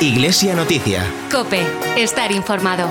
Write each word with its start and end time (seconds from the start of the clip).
Iglesia 0.00 0.54
Noticia. 0.54 1.02
Cope, 1.32 1.62
estar 1.96 2.30
informado. 2.30 2.86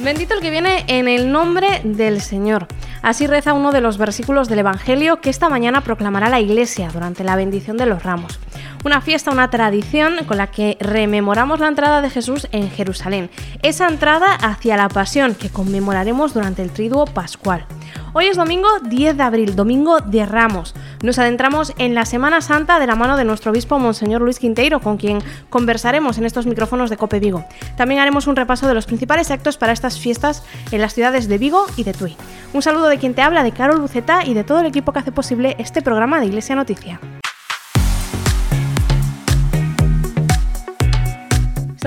Bendito 0.00 0.34
el 0.34 0.40
que 0.40 0.50
viene 0.50 0.84
en 0.88 1.06
el 1.06 1.30
nombre 1.30 1.80
del 1.84 2.20
Señor. 2.20 2.66
Así 3.00 3.28
reza 3.28 3.52
uno 3.52 3.70
de 3.70 3.80
los 3.80 3.96
versículos 3.96 4.48
del 4.48 4.58
Evangelio 4.58 5.20
que 5.20 5.30
esta 5.30 5.48
mañana 5.48 5.82
proclamará 5.82 6.28
la 6.30 6.40
Iglesia 6.40 6.90
durante 6.92 7.22
la 7.22 7.36
bendición 7.36 7.76
de 7.76 7.86
los 7.86 8.02
ramos. 8.02 8.40
Una 8.84 9.00
fiesta, 9.00 9.30
una 9.30 9.48
tradición 9.48 10.24
con 10.26 10.38
la 10.38 10.48
que 10.48 10.76
rememoramos 10.80 11.60
la 11.60 11.68
entrada 11.68 12.02
de 12.02 12.10
Jesús 12.10 12.48
en 12.50 12.68
Jerusalén. 12.68 13.30
Esa 13.62 13.86
entrada 13.86 14.34
hacia 14.34 14.76
la 14.76 14.88
pasión 14.88 15.36
que 15.36 15.50
conmemoraremos 15.50 16.34
durante 16.34 16.62
el 16.62 16.72
triduo 16.72 17.04
pascual. 17.04 17.64
Hoy 18.12 18.26
es 18.26 18.36
domingo 18.36 18.68
10 18.82 19.16
de 19.16 19.22
abril, 19.22 19.54
domingo 19.54 20.00
de 20.00 20.26
Ramos. 20.26 20.74
Nos 21.00 21.20
adentramos 21.20 21.72
en 21.78 21.94
la 21.94 22.04
Semana 22.06 22.40
Santa 22.40 22.80
de 22.80 22.88
la 22.88 22.96
mano 22.96 23.16
de 23.16 23.24
nuestro 23.24 23.52
obispo 23.52 23.78
Monseñor 23.78 24.20
Luis 24.20 24.40
Quinteiro, 24.40 24.80
con 24.80 24.96
quien 24.96 25.20
conversaremos 25.48 26.18
en 26.18 26.26
estos 26.26 26.46
micrófonos 26.46 26.90
de 26.90 26.96
Cope 26.96 27.20
Vigo. 27.20 27.44
También 27.76 28.00
haremos 28.00 28.26
un 28.26 28.34
repaso 28.34 28.66
de 28.66 28.74
los 28.74 28.86
principales 28.86 29.30
actos 29.30 29.58
para 29.58 29.72
estas 29.72 30.00
fiestas 30.00 30.42
en 30.72 30.80
las 30.80 30.92
ciudades 30.92 31.28
de 31.28 31.38
Vigo 31.38 31.66
y 31.76 31.84
de 31.84 31.94
Tui. 31.94 32.16
Un 32.52 32.62
saludo 32.62 32.88
de 32.88 32.98
quien 32.98 33.14
te 33.14 33.22
habla, 33.22 33.44
de 33.44 33.52
Carol 33.52 33.80
Buceta 33.80 34.26
y 34.26 34.34
de 34.34 34.42
todo 34.42 34.58
el 34.58 34.66
equipo 34.66 34.92
que 34.92 34.98
hace 34.98 35.12
posible 35.12 35.54
este 35.60 35.82
programa 35.82 36.18
de 36.18 36.26
Iglesia 36.26 36.56
Noticia. 36.56 36.98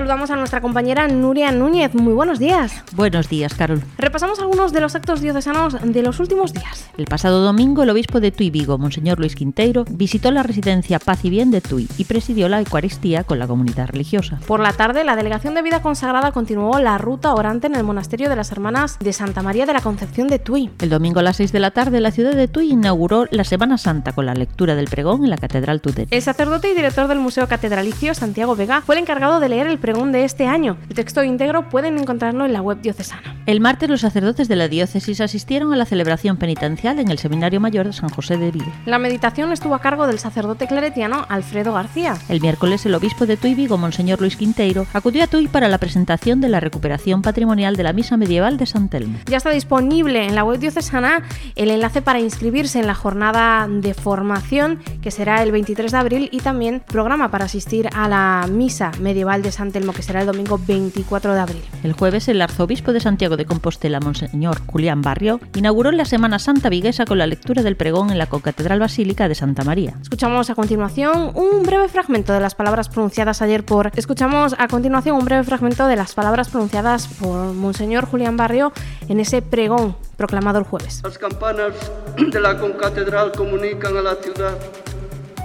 Saludamos 0.05 0.29
a 0.29 0.35
nuestra 0.35 0.61
compañera 0.61 1.07
Nuria 1.07 1.51
Núñez. 1.51 1.95
Muy 1.95 2.13
buenos 2.13 2.37
días. 2.37 2.83
Buenos 2.91 3.27
días, 3.27 3.55
Carol. 3.55 3.81
Repasamos 3.97 4.37
algunos 4.37 4.71
de 4.71 4.79
los 4.79 4.93
actos 4.93 5.19
diocesanos 5.19 5.77
de 5.81 6.03
los 6.03 6.19
últimos 6.19 6.53
días. 6.53 6.91
El 6.95 7.05
pasado 7.05 7.41
domingo, 7.41 7.81
el 7.81 7.89
obispo 7.89 8.19
de 8.19 8.31
Tui 8.31 8.51
Vigo, 8.51 8.77
Monseñor 8.77 9.17
Luis 9.17 9.33
Quinteiro, 9.33 9.83
visitó 9.89 10.29
la 10.29 10.43
residencia 10.43 10.99
Paz 10.99 11.25
y 11.25 11.31
Bien 11.31 11.49
de 11.49 11.59
Tui 11.59 11.87
y 11.97 12.05
presidió 12.05 12.47
la 12.49 12.59
Eucaristía 12.59 13.23
con 13.23 13.39
la 13.39 13.47
comunidad 13.47 13.87
religiosa. 13.87 14.39
Por 14.45 14.59
la 14.59 14.73
tarde, 14.73 15.03
la 15.03 15.15
Delegación 15.15 15.55
de 15.55 15.63
Vida 15.63 15.81
Consagrada 15.81 16.31
continuó 16.31 16.77
la 16.77 16.99
ruta 16.99 17.33
orante 17.33 17.65
en 17.65 17.73
el 17.73 17.83
monasterio 17.83 18.29
de 18.29 18.35
las 18.35 18.51
Hermanas 18.51 18.99
de 18.99 19.11
Santa 19.11 19.41
María 19.41 19.65
de 19.65 19.73
la 19.73 19.81
Concepción 19.81 20.27
de 20.27 20.37
Tui. 20.37 20.69
El 20.81 20.91
domingo 20.91 21.19
a 21.19 21.23
las 21.23 21.37
6 21.37 21.51
de 21.51 21.59
la 21.59 21.71
tarde, 21.71 21.99
la 21.99 22.11
ciudad 22.11 22.35
de 22.35 22.47
Tui 22.47 22.69
inauguró 22.69 23.25
la 23.31 23.43
Semana 23.43 23.79
Santa 23.79 24.11
con 24.11 24.27
la 24.27 24.35
lectura 24.35 24.75
del 24.75 24.85
pregón 24.85 25.23
en 25.23 25.31
la 25.31 25.37
Catedral 25.37 25.81
Tudela. 25.81 26.09
El 26.11 26.21
sacerdote 26.21 26.69
y 26.69 26.75
director 26.75 27.07
del 27.07 27.17
Museo 27.17 27.47
Catedralicio, 27.47 28.13
Santiago 28.13 28.55
Vega, 28.55 28.81
fue 28.81 28.93
el 28.93 29.01
encargado 29.01 29.39
de 29.39 29.49
leer 29.49 29.65
el 29.65 29.79
pregón 29.79 29.94
de 29.95 30.25
este 30.25 30.45
año. 30.45 30.77
El 30.89 30.95
texto 30.95 31.23
íntegro 31.23 31.69
pueden 31.69 31.97
encontrarlo 31.97 32.45
en 32.45 32.51
la 32.51 32.61
web 32.61 32.81
diocesana. 32.81 33.33
El 33.45 33.61
martes 33.61 33.89
los 33.89 34.01
sacerdotes 34.01 34.49
de 34.49 34.57
la 34.57 34.67
diócesis 34.67 35.21
asistieron 35.21 35.71
a 35.71 35.77
la 35.77 35.85
celebración 35.85 36.35
penitencial 36.35 36.99
en 36.99 37.09
el 37.09 37.17
Seminario 37.17 37.61
Mayor 37.61 37.85
de 37.85 37.93
San 37.93 38.09
José 38.09 38.35
de 38.35 38.51
Vigo. 38.51 38.69
La 38.85 38.99
meditación 38.99 39.53
estuvo 39.53 39.73
a 39.73 39.79
cargo 39.79 40.05
del 40.05 40.19
sacerdote 40.19 40.67
claretiano 40.67 41.25
Alfredo 41.29 41.73
García. 41.73 42.17
El 42.27 42.41
miércoles 42.41 42.85
el 42.85 42.93
obispo 42.93 43.25
de 43.25 43.37
Tui 43.37 43.55
Vigo, 43.55 43.77
Monseñor 43.77 44.19
Luis 44.19 44.35
Quinteiro, 44.35 44.85
acudió 44.93 45.23
a 45.23 45.27
Tui 45.27 45.47
para 45.47 45.69
la 45.69 45.77
presentación 45.77 46.41
de 46.41 46.49
la 46.49 46.59
recuperación 46.59 47.21
patrimonial 47.21 47.77
de 47.77 47.83
la 47.83 47.93
misa 47.93 48.17
medieval 48.17 48.57
de 48.57 48.65
San 48.65 48.89
Telmo. 48.89 49.17
Ya 49.27 49.37
está 49.37 49.51
disponible 49.51 50.25
en 50.25 50.35
la 50.35 50.43
web 50.43 50.59
diocesana 50.59 51.23
el 51.55 51.71
enlace 51.71 52.01
para 52.01 52.19
inscribirse 52.19 52.79
en 52.79 52.87
la 52.87 52.95
jornada 52.95 53.67
de 53.69 53.93
formación 53.93 54.79
que 55.01 55.11
será 55.11 55.41
el 55.41 55.53
23 55.53 55.89
de 55.89 55.97
abril 55.97 56.29
y 56.33 56.39
también 56.39 56.81
programa 56.85 57.31
para 57.31 57.45
asistir 57.45 57.87
a 57.95 58.09
la 58.09 58.45
misa 58.51 58.91
medieval 58.99 59.41
de 59.41 59.53
San 59.53 59.71
Telmo 59.71 59.84
que 59.93 60.01
será 60.01 60.21
el 60.21 60.27
domingo 60.27 60.59
24 60.65 61.33
de 61.33 61.39
abril. 61.39 61.61
El 61.83 61.93
jueves, 61.93 62.27
el 62.27 62.41
arzobispo 62.41 62.93
de 62.93 62.99
Santiago 62.99 63.37
de 63.37 63.45
Compostela, 63.45 63.99
Monseñor 63.99 64.61
Julián 64.65 65.01
Barrio, 65.01 65.39
inauguró 65.55 65.91
la 65.91 66.05
Semana 66.05 66.39
Santa 66.39 66.69
Viguesa 66.69 67.05
con 67.05 67.17
la 67.17 67.27
lectura 67.27 67.63
del 67.63 67.75
pregón 67.75 68.09
en 68.11 68.17
la 68.17 68.27
Concatedral 68.27 68.79
Basílica 68.79 69.27
de 69.27 69.35
Santa 69.35 69.63
María. 69.63 69.95
Escuchamos 70.01 70.49
a 70.49 70.55
continuación 70.55 71.31
un 71.35 71.63
breve 71.63 71.87
fragmento 71.87 72.33
de 72.33 72.39
las 72.39 72.55
palabras 72.55 72.89
pronunciadas 72.89 73.41
ayer 73.41 73.65
por. 73.65 73.91
Escuchamos 73.95 74.55
a 74.57 74.67
continuación 74.67 75.17
un 75.17 75.25
breve 75.25 75.43
fragmento 75.43 75.87
de 75.87 75.95
las 75.95 76.13
palabras 76.13 76.49
pronunciadas 76.49 77.07
por 77.07 77.53
Monseñor 77.53 78.05
Julián 78.05 78.37
Barrio 78.37 78.71
en 79.07 79.19
ese 79.19 79.41
pregón 79.41 79.95
proclamado 80.17 80.59
el 80.59 80.65
jueves. 80.65 81.01
Las 81.03 81.17
campanas 81.17 81.73
de 82.17 82.39
la 82.39 82.57
concatedral 82.57 83.31
comunican 83.31 83.97
a 83.97 84.01
la 84.01 84.15
ciudad 84.15 84.57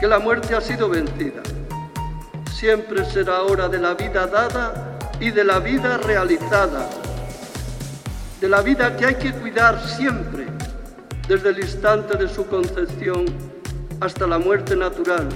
que 0.00 0.06
la 0.06 0.18
muerte 0.18 0.54
ha 0.54 0.60
sido 0.60 0.88
vencida. 0.88 1.42
Siempre 2.60 3.06
será 3.06 3.44
hora 3.44 3.70
de 3.70 3.78
la 3.78 3.94
vida 3.94 4.26
dada 4.26 4.98
y 5.18 5.30
de 5.30 5.44
la 5.44 5.60
vida 5.60 5.96
realizada, 5.96 6.90
de 8.38 8.48
la 8.50 8.60
vida 8.60 8.94
que 8.98 9.06
hay 9.06 9.14
que 9.14 9.32
cuidar 9.32 9.82
siempre, 9.82 10.46
desde 11.26 11.48
el 11.48 11.60
instante 11.60 12.18
de 12.18 12.28
su 12.28 12.46
concepción 12.48 13.24
hasta 13.98 14.26
la 14.26 14.38
muerte 14.38 14.76
natural, 14.76 15.26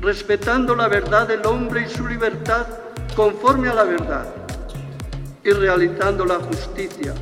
respetando 0.00 0.74
la 0.74 0.88
verdad 0.88 1.28
del 1.28 1.44
hombre 1.44 1.82
y 1.86 1.90
su 1.90 2.08
libertad 2.08 2.66
conforme 3.14 3.68
a 3.68 3.74
la 3.74 3.84
verdad, 3.84 4.24
y 5.44 5.50
realizando 5.50 6.24
la 6.24 6.36
justicia 6.36 7.12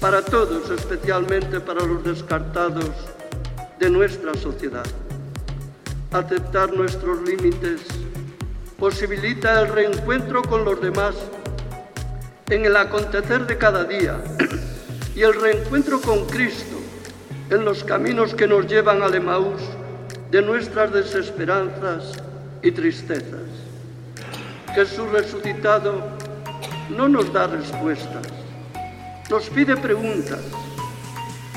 para 0.00 0.24
todos, 0.24 0.70
especialmente 0.70 1.58
para 1.58 1.84
los 1.84 2.04
descartados 2.04 2.92
de 3.80 3.90
nuestra 3.90 4.32
sociedad. 4.34 4.86
Aceptar 6.12 6.72
nuestros 6.72 7.20
límites 7.22 8.03
posibilita 8.78 9.60
el 9.60 9.68
reencuentro 9.68 10.42
con 10.42 10.64
los 10.64 10.80
demás 10.80 11.14
en 12.48 12.64
el 12.64 12.76
acontecer 12.76 13.46
de 13.46 13.56
cada 13.56 13.84
día 13.84 14.22
y 15.14 15.22
el 15.22 15.40
reencuentro 15.40 16.00
con 16.00 16.26
Cristo 16.26 16.76
en 17.50 17.64
los 17.64 17.84
caminos 17.84 18.34
que 18.34 18.46
nos 18.46 18.66
llevan 18.66 19.02
al 19.02 19.14
Emaús 19.14 19.62
de 20.30 20.42
nuestras 20.42 20.92
desesperanzas 20.92 22.12
y 22.62 22.72
tristezas. 22.72 23.42
Jesús 24.74 25.08
resucitado 25.12 26.02
no 26.90 27.08
nos 27.08 27.32
da 27.32 27.46
respuestas, 27.46 28.26
nos 29.30 29.48
pide 29.50 29.76
preguntas 29.76 30.40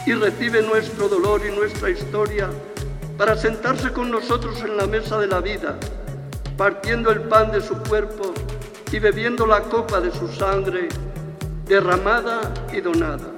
y 0.05 0.13
recibe 0.13 0.61
nuestro 0.61 1.09
dolor 1.09 1.41
y 1.45 1.55
nuestra 1.55 1.89
historia 1.89 2.49
para 3.17 3.35
sentarse 3.35 3.91
con 3.91 4.11
nosotros 4.11 4.61
en 4.61 4.77
la 4.77 4.85
mesa 4.85 5.17
de 5.19 5.27
la 5.27 5.41
vida 5.41 5.77
partiendo 6.57 7.11
el 7.11 7.21
pan 7.21 7.51
de 7.51 7.61
su 7.61 7.75
cuerpo 7.83 8.33
y 8.91 8.99
bebiendo 8.99 9.45
la 9.45 9.61
copa 9.61 10.01
de 10.01 10.11
su 10.11 10.27
sangre, 10.27 10.89
derramada 11.65 12.51
y 12.73 12.81
donada. 12.81 13.36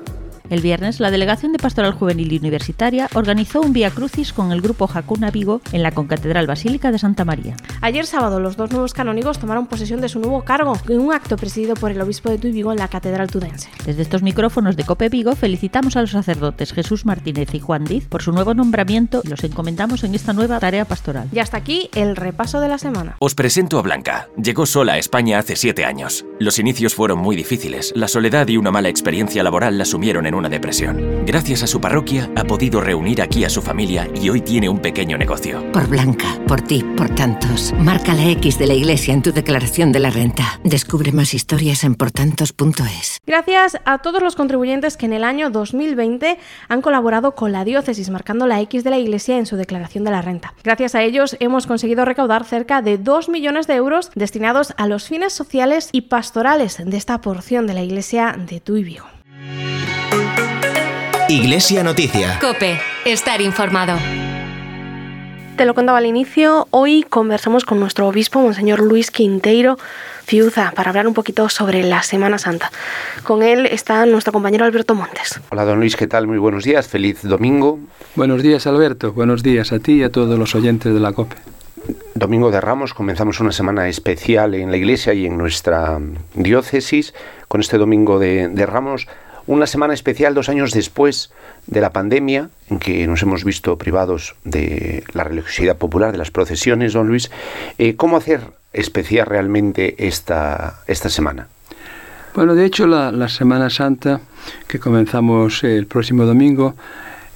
El 0.49 0.61
viernes, 0.61 0.99
la 0.99 1.11
Delegación 1.11 1.51
de 1.51 1.59
Pastoral 1.59 1.93
Juvenil 1.93 2.33
y 2.33 2.37
Universitaria 2.37 3.07
organizó 3.13 3.61
un 3.61 3.71
Vía 3.71 3.91
Crucis 3.91 4.33
con 4.33 4.51
el 4.51 4.61
grupo 4.61 4.87
Jacuna 4.87 5.29
Vigo 5.29 5.61
en 5.73 5.83
la 5.83 5.91
Concatedral 5.91 6.47
Basílica 6.47 6.91
de 6.91 6.97
Santa 6.97 7.23
María. 7.23 7.55
Ayer 7.81 8.07
sábado, 8.07 8.39
los 8.39 8.57
dos 8.57 8.71
nuevos 8.71 8.93
canónigos 8.93 9.37
tomaron 9.37 9.67
posesión 9.67 10.01
de 10.01 10.09
su 10.09 10.19
nuevo 10.19 10.43
cargo 10.43 10.73
en 10.87 10.99
un 10.99 11.13
acto 11.13 11.37
presidido 11.37 11.75
por 11.75 11.91
el 11.91 12.01
obispo 12.01 12.31
de 12.31 12.39
Tuy 12.39 12.51
Vigo 12.51 12.71
en 12.71 12.79
la 12.79 12.87
Catedral 12.87 13.29
Tudense. 13.29 13.69
Desde 13.85 14.01
estos 14.01 14.23
micrófonos 14.23 14.75
de 14.75 14.85
Cope 14.85 15.09
Vigo 15.09 15.35
felicitamos 15.35 15.95
a 15.95 16.01
los 16.01 16.11
sacerdotes 16.11 16.73
Jesús 16.73 17.05
Martínez 17.05 17.53
y 17.53 17.59
Juan 17.59 17.85
Diz 17.85 18.07
por 18.07 18.23
su 18.23 18.31
nuevo 18.31 18.55
nombramiento 18.55 19.21
y 19.23 19.27
los 19.27 19.43
encomendamos 19.43 20.03
en 20.03 20.15
esta 20.15 20.33
nueva 20.33 20.59
tarea 20.59 20.85
pastoral. 20.85 21.29
Y 21.31 21.39
hasta 21.39 21.57
aquí 21.57 21.89
el 21.93 22.15
repaso 22.15 22.59
de 22.59 22.69
la 22.69 22.79
semana. 22.79 23.17
Os 23.19 23.35
presento 23.35 23.77
a 23.77 23.83
Blanca. 23.83 24.29
Llegó 24.41 24.65
sola 24.65 24.93
a 24.93 24.97
España 24.97 25.37
hace 25.37 25.55
siete 25.55 25.85
años. 25.85 26.25
Los 26.39 26.57
inicios 26.57 26.95
fueron 26.95 27.19
muy 27.19 27.35
difíciles. 27.35 27.93
La 27.95 28.07
soledad 28.07 28.47
y 28.47 28.57
una 28.57 28.71
mala 28.71 28.89
experiencia 28.89 29.43
laboral 29.43 29.77
la 29.77 29.85
sumieron 29.85 30.25
en 30.25 30.38
una 30.39 30.49
depresión. 30.49 31.25
Gracias 31.25 31.61
a 31.63 31.67
su 31.67 31.79
parroquia 31.79 32.29
ha 32.35 32.43
podido 32.43 32.81
reunir 32.81 33.21
aquí 33.21 33.43
a 33.43 33.49
su 33.49 33.61
familia 33.61 34.07
y 34.19 34.29
hoy 34.29 34.41
tiene 34.41 34.69
un 34.69 34.79
pequeño 34.79 35.17
negocio. 35.17 35.63
Por 35.71 35.87
Blanca, 35.87 36.39
por 36.47 36.61
ti, 36.61 36.83
por 36.97 37.09
tantos. 37.13 37.73
Marca 37.77 38.13
la 38.13 38.27
X 38.31 38.57
de 38.57 38.67
la 38.67 38.73
iglesia 38.73 39.13
en 39.13 39.21
tu 39.21 39.31
declaración 39.31 39.91
de 39.91 39.99
la 39.99 40.09
renta. 40.09 40.59
Descubre 40.63 41.11
más 41.11 41.33
historias 41.33 41.83
en 41.83 41.95
portantos.es. 41.95 43.19
Gracias 43.27 43.77
a 43.85 43.99
todos 43.99 44.23
los 44.23 44.35
contribuyentes 44.35 44.97
que 44.97 45.05
en 45.05 45.13
el 45.13 45.23
año 45.23 45.49
2020 45.51 46.39
han 46.67 46.81
colaborado 46.81 47.35
con 47.35 47.51
la 47.51 47.63
diócesis 47.63 48.09
marcando 48.09 48.47
la 48.47 48.61
X 48.61 48.83
de 48.83 48.89
la 48.89 48.97
iglesia 48.97 49.37
en 49.37 49.45
su 49.45 49.55
declaración 49.55 50.03
de 50.03 50.11
la 50.11 50.21
renta. 50.21 50.53
Gracias 50.63 50.95
a 50.95 51.03
ellos 51.03 51.37
hemos 51.39 51.67
conseguido 51.67 52.05
recaudar 52.05 52.45
cerca 52.45 52.81
de 52.81 52.97
2 52.97 53.29
millones 53.29 53.67
de 53.67 53.75
euros 53.75 54.11
destinados 54.15 54.73
a 54.77 54.87
los 54.87 55.07
fines 55.07 55.33
sociales 55.33 55.89
y 55.91 56.01
pastorales 56.01 56.77
de 56.83 56.97
esta 56.97 57.21
porción 57.21 57.67
de 57.67 57.73
la 57.73 57.83
iglesia 57.83 58.35
de 58.37 58.59
Tuy 58.59 58.83
Vigo. 58.83 59.05
Iglesia 61.29 61.83
Noticia. 61.83 62.39
Cope, 62.41 62.79
estar 63.05 63.39
informado. 63.39 63.99
Te 65.57 65.65
lo 65.65 65.75
contaba 65.75 65.99
al 65.99 66.07
inicio, 66.07 66.67
hoy 66.71 67.05
conversamos 67.07 67.65
con 67.65 67.79
nuestro 67.79 68.07
obispo, 68.07 68.39
Monseñor 68.39 68.79
Luis 68.79 69.11
Quinteiro 69.11 69.77
Fiuza, 70.25 70.71
para 70.75 70.89
hablar 70.89 71.07
un 71.07 71.13
poquito 71.13 71.47
sobre 71.47 71.83
la 71.83 72.01
Semana 72.01 72.39
Santa. 72.39 72.71
Con 73.21 73.43
él 73.43 73.67
está 73.67 74.07
nuestro 74.07 74.33
compañero 74.33 74.65
Alberto 74.65 74.95
Montes. 74.95 75.39
Hola 75.51 75.65
don 75.65 75.79
Luis, 75.79 75.95
¿qué 75.95 76.07
tal? 76.07 76.25
Muy 76.25 76.39
buenos 76.39 76.63
días, 76.63 76.87
feliz 76.87 77.21
domingo. 77.21 77.77
Buenos 78.15 78.41
días 78.41 78.65
Alberto, 78.65 79.13
buenos 79.13 79.43
días 79.43 79.71
a 79.71 79.77
ti 79.77 79.97
y 79.97 80.03
a 80.03 80.11
todos 80.11 80.39
los 80.39 80.55
oyentes 80.55 80.91
de 80.91 80.99
la 80.99 81.13
COPE. 81.13 81.35
Domingo 82.15 82.49
de 82.49 82.59
Ramos, 82.59 82.95
comenzamos 82.95 83.39
una 83.39 83.51
semana 83.51 83.87
especial 83.87 84.55
en 84.55 84.71
la 84.71 84.77
iglesia 84.77 85.13
y 85.13 85.27
en 85.27 85.37
nuestra 85.37 85.99
diócesis. 86.33 87.13
Con 87.47 87.61
este 87.61 87.77
domingo 87.77 88.17
de, 88.17 88.47
de 88.47 88.65
Ramos 88.65 89.07
Una 89.49 89.65
semana 89.65 89.95
especial 89.95 90.35
dos 90.35 90.47
años 90.47 90.73
después 90.73 91.31
de 91.65 91.81
la 91.81 91.91
pandemia, 91.91 92.51
en 92.69 92.77
que 92.77 93.07
nos 93.07 93.23
hemos 93.23 93.43
visto 93.43 93.79
privados 93.79 94.35
de 94.43 95.03
la 95.13 95.23
religiosidad 95.23 95.75
popular, 95.75 96.11
de 96.11 96.19
las 96.19 96.29
procesiones, 96.29 96.93
don 96.93 97.07
Luis. 97.07 97.31
Eh, 97.79 97.95
¿Cómo 97.95 98.17
hacer 98.17 98.41
especial 98.73 99.25
realmente 99.25 100.07
esta, 100.07 100.81
esta 100.85 101.09
semana? 101.09 101.47
Bueno, 102.35 102.53
de 102.53 102.63
hecho, 102.63 102.85
la, 102.85 103.27
Semana 103.27 103.71
Santa, 103.71 104.21
que 104.67 104.77
comenzamos 104.77 105.63
el 105.63 105.87
próximo 105.87 106.25
domingo, 106.25 106.75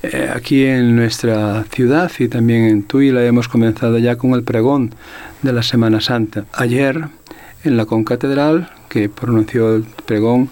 eh, 0.04 0.30
aquí 0.32 0.68
en 0.68 0.96
nuestra 0.96 1.64
ciudad 1.72 2.12
y 2.20 2.28
también 2.28 2.66
en 2.66 2.84
Tui 2.84 3.10
la 3.10 3.26
hemos 3.26 3.48
comenzado 3.48 3.98
ya 3.98 4.18
con 4.18 4.34
el 4.34 4.44
pregón 4.44 4.94
de 5.42 5.52
la 5.52 5.64
Semana 5.64 6.00
Santa. 6.00 6.46
Ayer, 6.54 7.06
en 7.64 7.76
la 7.76 7.88
concatedral, 7.88 8.70
que 8.88 9.10
pronunció 9.10 9.78
el 9.78 9.86
pregón 10.06 10.52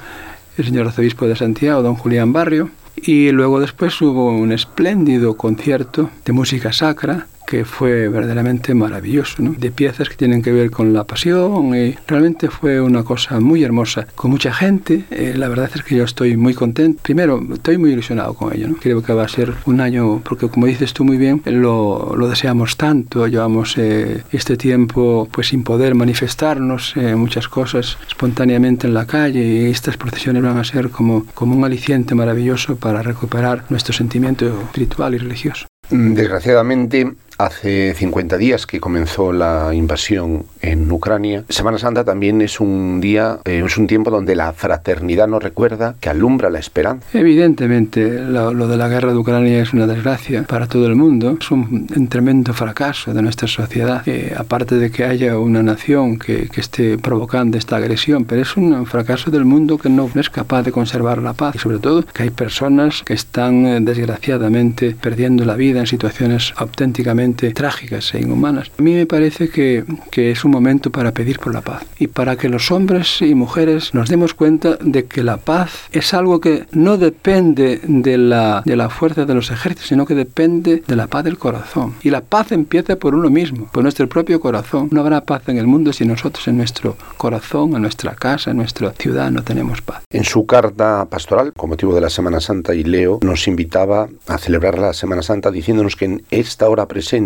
el 0.57 0.65
señor 0.65 0.87
arzobispo 0.87 1.27
de 1.27 1.35
Santiago, 1.35 1.81
don 1.81 1.95
Julián 1.95 2.33
Barrio, 2.33 2.69
y 2.95 3.31
luego 3.31 3.59
después 3.59 3.99
hubo 4.01 4.27
un 4.31 4.51
espléndido 4.51 5.37
concierto 5.37 6.09
de 6.25 6.33
música 6.33 6.73
sacra 6.73 7.27
que 7.51 7.65
fue 7.65 8.07
verdaderamente 8.07 8.73
maravilloso, 8.73 9.43
¿no? 9.43 9.51
de 9.51 9.71
piezas 9.71 10.07
que 10.07 10.15
tienen 10.15 10.41
que 10.41 10.53
ver 10.53 10.71
con 10.71 10.93
la 10.93 11.03
pasión 11.03 11.75
y 11.75 11.97
realmente 12.07 12.49
fue 12.49 12.79
una 12.79 13.03
cosa 13.03 13.41
muy 13.41 13.61
hermosa, 13.61 14.07
con 14.15 14.31
mucha 14.31 14.53
gente, 14.53 15.03
eh, 15.11 15.33
la 15.35 15.49
verdad 15.49 15.69
es 15.75 15.83
que 15.83 15.97
yo 15.97 16.05
estoy 16.05 16.37
muy 16.37 16.53
contento, 16.53 17.01
primero 17.03 17.43
estoy 17.53 17.77
muy 17.77 17.91
ilusionado 17.91 18.35
con 18.35 18.53
ello, 18.55 18.69
¿no? 18.69 18.75
creo 18.77 19.03
que 19.03 19.11
va 19.11 19.25
a 19.25 19.27
ser 19.27 19.53
un 19.65 19.81
año, 19.81 20.21
porque 20.23 20.47
como 20.47 20.65
dices 20.65 20.93
tú 20.93 21.03
muy 21.03 21.17
bien, 21.17 21.41
lo, 21.45 22.15
lo 22.15 22.29
deseamos 22.29 22.77
tanto, 22.77 23.27
llevamos 23.27 23.77
eh, 23.77 24.23
este 24.31 24.55
tiempo 24.55 25.27
pues 25.29 25.47
sin 25.47 25.63
poder 25.63 25.93
manifestarnos 25.93 26.95
eh, 26.95 27.15
muchas 27.17 27.49
cosas 27.49 27.97
espontáneamente 28.07 28.87
en 28.87 28.93
la 28.93 29.05
calle 29.05 29.43
y 29.43 29.65
estas 29.65 29.97
procesiones 29.97 30.41
van 30.41 30.57
a 30.57 30.63
ser 30.63 30.89
como, 30.89 31.25
como 31.33 31.53
un 31.57 31.65
aliciente 31.65 32.15
maravilloso 32.15 32.77
para 32.77 33.01
recuperar 33.01 33.65
nuestro 33.67 33.93
sentimiento 33.93 34.45
espiritual 34.61 35.15
y 35.15 35.17
religioso. 35.17 35.65
Desgraciadamente, 35.91 37.11
hace 37.45 37.93
50 37.95 38.37
días 38.37 38.65
que 38.65 38.79
comenzó 38.79 39.31
la 39.31 39.73
invasión 39.73 40.45
en 40.61 40.91
Ucrania. 40.91 41.43
Semana 41.49 41.77
Santa 41.77 42.03
también 42.03 42.41
es 42.41 42.59
un 42.59 43.01
día, 43.01 43.39
eh, 43.45 43.63
es 43.65 43.77
un 43.77 43.87
tiempo 43.87 44.11
donde 44.11 44.35
la 44.35 44.53
fraternidad 44.53 45.27
nos 45.27 45.41
recuerda 45.43 45.95
que 45.99 46.09
alumbra 46.09 46.49
la 46.49 46.59
esperanza. 46.59 47.07
Evidentemente, 47.13 48.21
lo, 48.21 48.67
de 48.67 48.77
la 48.77 48.87
guerra 48.87 49.11
de 49.11 49.17
Ucrania 49.17 49.61
es 49.61 49.73
una 49.73 49.87
desgracia 49.87 50.43
para 50.43 50.67
todo 50.67 50.87
el 50.87 50.95
mundo. 50.95 51.37
Es 51.39 51.51
un, 51.51 51.87
tremendo 52.09 52.53
fracaso 52.53 53.13
de 53.13 53.21
nuestra 53.21 53.47
sociedad. 53.47 54.03
Aparte 54.37 54.75
de 54.75 54.91
que 54.91 55.03
haya 55.05 55.37
una 55.37 55.63
nación 55.63 56.19
que, 56.19 56.49
esté 56.61 56.99
provocando 56.99 57.57
esta 57.57 57.77
agresión, 57.77 58.25
pero 58.25 58.43
es 58.43 58.55
un 58.55 58.85
fracaso 58.85 59.31
del 59.31 59.45
mundo 59.45 59.79
que 59.79 59.89
no, 59.89 60.11
no 60.13 60.21
es 60.21 60.29
capaz 60.29 60.61
de 60.61 60.71
conservar 60.71 61.17
la 61.17 61.33
paz. 61.33 61.55
Y 61.55 61.59
sobre 61.59 61.79
todo 61.79 62.03
que 62.03 62.23
hay 62.23 62.29
personas 62.29 63.01
que 63.03 63.13
están 63.13 63.65
eh, 63.65 63.79
desgraciadamente 63.81 64.95
perdiendo 65.01 65.43
la 65.43 65.55
vida 65.55 65.79
en 65.79 65.87
situaciones 65.87 66.53
auténticamente 66.57 67.30
trágicas 67.35 68.13
e 68.13 68.19
inhumanas. 68.19 68.71
A 68.77 68.81
mí 68.81 68.93
me 68.93 69.05
parece 69.05 69.49
que, 69.49 69.83
que 70.11 70.31
es 70.31 70.45
un 70.45 70.51
momento 70.51 70.91
para 70.91 71.11
pedir 71.11 71.39
por 71.39 71.53
la 71.53 71.61
paz 71.61 71.85
y 71.97 72.07
para 72.07 72.35
que 72.35 72.49
los 72.49 72.71
hombres 72.71 73.21
y 73.21 73.35
mujeres 73.35 73.93
nos 73.93 74.09
demos 74.09 74.33
cuenta 74.33 74.77
de 74.81 75.05
que 75.05 75.23
la 75.23 75.37
paz 75.37 75.87
es 75.91 76.13
algo 76.13 76.39
que 76.39 76.65
no 76.71 76.97
depende 76.97 77.81
de 77.83 78.17
la, 78.17 78.61
de 78.65 78.75
la 78.75 78.89
fuerza 78.89 79.25
de 79.25 79.33
los 79.33 79.51
ejércitos, 79.51 79.87
sino 79.87 80.05
que 80.05 80.15
depende 80.15 80.83
de 80.85 80.95
la 80.95 81.07
paz 81.07 81.23
del 81.23 81.37
corazón. 81.37 81.95
Y 82.01 82.09
la 82.09 82.21
paz 82.21 82.51
empieza 82.51 82.95
por 82.95 83.15
uno 83.15 83.29
mismo, 83.29 83.67
por 83.71 83.83
nuestro 83.83 84.07
propio 84.07 84.39
corazón. 84.39 84.89
No 84.91 85.01
habrá 85.01 85.21
paz 85.21 85.43
en 85.47 85.57
el 85.57 85.67
mundo 85.67 85.93
si 85.93 86.05
nosotros 86.05 86.47
en 86.47 86.57
nuestro 86.57 86.97
corazón, 87.17 87.75
en 87.75 87.81
nuestra 87.81 88.15
casa, 88.15 88.51
en 88.51 88.57
nuestra 88.57 88.91
ciudad 88.91 89.31
no 89.31 89.43
tenemos 89.43 89.81
paz. 89.81 90.03
En 90.09 90.23
su 90.23 90.45
carta 90.45 91.05
pastoral, 91.05 91.53
con 91.53 91.69
motivo 91.69 91.93
de 91.93 92.01
la 92.01 92.09
Semana 92.09 92.39
Santa, 92.39 92.73
y 92.73 92.83
Leo 92.83 93.19
nos 93.21 93.47
invitaba 93.47 94.07
a 94.27 94.37
celebrar 94.37 94.77
la 94.77 94.93
Semana 94.93 95.21
Santa 95.21 95.51
diciéndonos 95.51 95.95
que 95.95 96.05
en 96.05 96.23
esta 96.31 96.69
hora 96.69 96.87
presente 96.87 97.20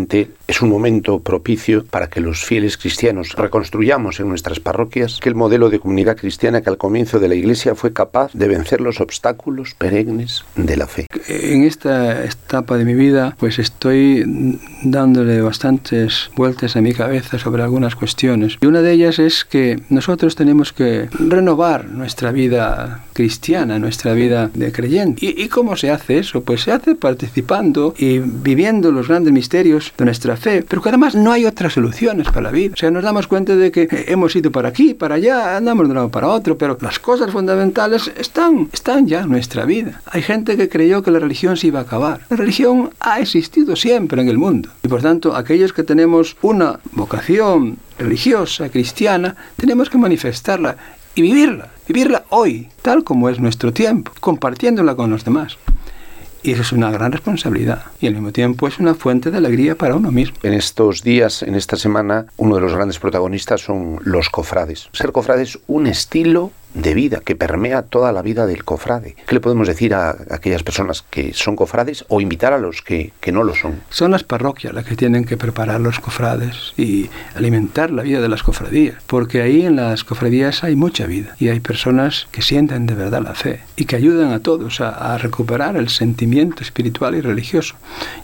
es 0.48 0.62
un 0.62 0.68
momento 0.68 1.20
propicio 1.20 1.84
para 1.84 2.08
que 2.08 2.20
los 2.20 2.44
fieles 2.44 2.76
cristianos 2.76 3.32
reconstruyamos 3.32 4.20
en 4.20 4.28
nuestras 4.28 4.60
parroquias 4.60 5.18
que 5.20 5.28
el 5.28 5.34
modelo 5.34 5.70
de 5.70 5.78
comunidad 5.78 6.16
cristiana 6.16 6.60
que 6.60 6.70
al 6.70 6.76
comienzo 6.76 7.18
de 7.18 7.28
la 7.28 7.34
Iglesia 7.34 7.74
fue 7.74 7.92
capaz 7.92 8.32
de 8.32 8.48
vencer 8.48 8.80
los 8.80 9.00
obstáculos 9.00 9.74
perennes 9.74 10.44
de 10.54 10.76
la 10.76 10.86
fe. 10.86 11.06
En 11.28 11.64
esta 11.64 12.24
etapa 12.24 12.76
de 12.76 12.84
mi 12.84 12.94
vida, 12.94 13.36
pues 13.38 13.58
estoy 13.58 14.58
dándole 14.82 15.40
bastantes 15.40 16.30
vueltas 16.36 16.76
a 16.76 16.80
mi 16.80 16.92
cabeza 16.92 17.38
sobre 17.38 17.62
algunas 17.62 17.96
cuestiones. 17.96 18.58
Y 18.60 18.66
una 18.66 18.82
de 18.82 18.92
ellas 18.92 19.18
es 19.18 19.44
que 19.44 19.80
nosotros 19.88 20.36
tenemos 20.36 20.72
que 20.72 21.08
renovar 21.18 21.86
nuestra 21.86 22.32
vida 22.32 23.05
cristiana, 23.16 23.78
nuestra 23.78 24.12
vida 24.12 24.50
de 24.52 24.70
creyente. 24.72 25.24
¿Y, 25.24 25.42
y 25.44 25.48
cómo 25.48 25.74
se 25.74 25.90
hace 25.90 26.18
eso? 26.18 26.42
Pues 26.42 26.60
se 26.60 26.72
hace 26.72 26.94
participando 26.94 27.94
y 27.96 28.18
viviendo 28.18 28.92
los 28.92 29.08
grandes 29.08 29.32
misterios 29.32 29.94
de 29.96 30.04
nuestra 30.04 30.36
fe, 30.36 30.62
pero 30.68 30.82
que 30.82 30.90
además 30.90 31.14
no 31.14 31.32
hay 31.32 31.46
otras 31.46 31.72
soluciones 31.72 32.26
para 32.26 32.42
la 32.42 32.50
vida. 32.50 32.74
O 32.74 32.76
sea, 32.76 32.90
nos 32.90 33.02
damos 33.02 33.26
cuenta 33.26 33.56
de 33.56 33.72
que 33.72 33.88
hemos 34.08 34.36
ido 34.36 34.52
para 34.52 34.68
aquí, 34.68 34.92
para 34.92 35.14
allá, 35.14 35.56
andamos 35.56 35.86
de 35.86 35.92
un 35.92 35.96
lado 35.96 36.10
para 36.10 36.28
otro, 36.28 36.58
pero 36.58 36.76
las 36.82 36.98
cosas 36.98 37.30
fundamentales 37.30 38.12
están, 38.18 38.68
están 38.70 39.06
ya 39.06 39.22
en 39.22 39.30
nuestra 39.30 39.64
vida. 39.64 40.02
Hay 40.04 40.20
gente 40.20 40.58
que 40.58 40.68
creyó 40.68 41.02
que 41.02 41.10
la 41.10 41.18
religión 41.18 41.56
se 41.56 41.68
iba 41.68 41.78
a 41.78 41.84
acabar. 41.84 42.20
La 42.28 42.36
religión 42.36 42.90
ha 43.00 43.18
existido 43.18 43.76
siempre 43.76 44.20
en 44.20 44.28
el 44.28 44.36
mundo. 44.36 44.68
Y 44.84 44.88
por 44.88 45.00
tanto, 45.00 45.34
aquellos 45.34 45.72
que 45.72 45.84
tenemos 45.84 46.36
una 46.42 46.80
vocación 46.92 47.78
religiosa, 47.98 48.68
cristiana, 48.68 49.36
tenemos 49.56 49.88
que 49.88 49.96
manifestarla 49.96 50.76
y 51.16 51.22
vivirla. 51.22 51.70
Vivirla 51.88 52.24
hoy, 52.28 52.68
tal 52.82 53.02
como 53.02 53.28
es 53.28 53.40
nuestro 53.40 53.72
tiempo, 53.72 54.12
compartiéndola 54.20 54.94
con 54.94 55.10
los 55.10 55.24
demás. 55.24 55.58
Y 56.42 56.52
eso 56.52 56.62
es 56.62 56.70
una 56.70 56.92
gran 56.92 57.10
responsabilidad. 57.10 57.82
Y 58.00 58.06
al 58.06 58.12
mismo 58.12 58.30
tiempo 58.30 58.68
es 58.68 58.78
una 58.78 58.94
fuente 58.94 59.32
de 59.32 59.38
alegría 59.38 59.74
para 59.74 59.96
uno 59.96 60.12
mismo. 60.12 60.36
En 60.44 60.52
estos 60.52 61.02
días, 61.02 61.42
en 61.42 61.56
esta 61.56 61.76
semana, 61.76 62.26
uno 62.36 62.54
de 62.54 62.60
los 62.60 62.74
grandes 62.74 63.00
protagonistas 63.00 63.62
son 63.62 63.98
los 64.04 64.28
cofrades. 64.30 64.88
Ser 64.92 65.10
cofrade 65.10 65.42
es 65.42 65.58
un 65.66 65.88
estilo 65.88 66.52
de 66.76 66.94
vida 66.94 67.20
que 67.24 67.34
permea 67.34 67.82
toda 67.82 68.12
la 68.12 68.22
vida 68.22 68.46
del 68.46 68.64
cofrade. 68.64 69.16
¿Qué 69.26 69.34
le 69.34 69.40
podemos 69.40 69.66
decir 69.66 69.94
a 69.94 70.16
aquellas 70.30 70.62
personas 70.62 71.04
que 71.10 71.32
son 71.32 71.56
cofrades 71.56 72.04
o 72.08 72.20
invitar 72.20 72.52
a 72.52 72.58
los 72.58 72.82
que, 72.82 73.12
que, 73.20 73.32
no 73.32 73.42
lo 73.42 73.54
son? 73.54 73.80
Son 73.90 74.10
las 74.10 74.24
parroquias 74.24 74.74
las 74.74 74.84
que 74.84 74.96
tienen 74.96 75.24
que 75.24 75.36
preparar 75.36 75.80
los 75.80 76.00
cofrades 76.00 76.74
y 76.76 77.08
alimentar 77.34 77.90
la 77.90 78.02
vida 78.02 78.20
de 78.20 78.28
las 78.28 78.42
cofradías, 78.42 78.96
porque 79.06 79.42
ahí 79.42 79.64
en 79.64 79.76
las 79.76 80.04
cofradías 80.04 80.64
hay 80.64 80.76
mucha 80.76 81.06
vida 81.06 81.34
y 81.38 81.48
hay 81.48 81.60
personas 81.60 82.28
que 82.30 82.42
sienten 82.42 82.86
de 82.86 82.94
verdad 82.94 83.22
la 83.22 83.34
fe 83.34 83.60
y 83.76 83.86
que 83.86 83.96
ayudan 83.96 84.32
a 84.32 84.40
todos 84.40 84.80
a, 84.80 85.14
a 85.14 85.18
recuperar 85.18 85.76
el 85.76 85.88
sentimiento 85.88 86.62
espiritual 86.62 87.14
y 87.14 87.20
religioso. 87.20 87.76